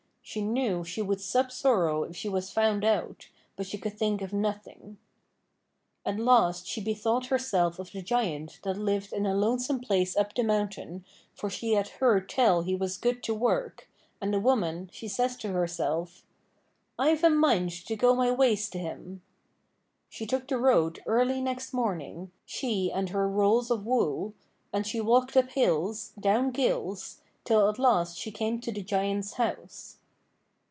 She 0.23 0.41
knew 0.43 0.85
she 0.85 1.01
would 1.01 1.19
sup 1.19 1.51
sorrow 1.51 2.03
if 2.03 2.15
she 2.15 2.29
was 2.29 2.53
found 2.53 2.85
out, 2.85 3.27
but 3.57 3.65
she 3.65 3.77
could 3.77 3.97
think 3.97 4.21
of 4.21 4.31
nothing. 4.31 4.97
At 6.05 6.19
last 6.19 6.65
she 6.67 6.79
bethought 6.79 7.25
herself 7.25 7.79
of 7.79 7.91
the 7.91 8.01
Giant 8.01 8.61
that 8.63 8.77
lived 8.77 9.11
in 9.11 9.25
a 9.25 9.35
lonesome 9.35 9.81
place 9.81 10.15
up 10.15 10.33
the 10.33 10.43
mountain, 10.43 11.03
for 11.33 11.49
she 11.49 11.73
had 11.73 11.89
heard 11.89 12.29
tell 12.29 12.61
he 12.61 12.75
was 12.75 12.95
good 12.97 13.23
to 13.23 13.33
work, 13.33 13.89
and 14.21 14.33
the 14.33 14.39
woman, 14.39 14.89
she 14.93 15.07
says 15.09 15.35
to 15.37 15.49
herself: 15.49 16.23
'I've 16.97 17.25
a 17.25 17.29
mind 17.29 17.71
to 17.87 17.97
go 17.97 18.15
my 18.15 18.31
ways 18.31 18.69
to 18.69 18.77
him.' 18.79 19.21
She 20.07 20.25
took 20.25 20.47
the 20.47 20.59
road 20.59 21.01
early 21.05 21.41
next 21.41 21.73
morning, 21.73 22.31
she 22.45 22.89
and 22.89 23.09
her 23.09 23.27
rolls 23.27 23.69
of 23.69 23.85
wool, 23.85 24.33
and 24.71 24.87
she 24.87 25.01
walked 25.01 25.35
up 25.35 25.49
hills, 25.49 26.13
down 26.17 26.51
gills, 26.51 27.19
till 27.43 27.67
at 27.67 27.77
last 27.79 28.17
she 28.17 28.31
came 28.31 28.61
to 28.61 28.71
the 28.71 28.81
Giant's 28.83 29.33
house. 29.33 29.97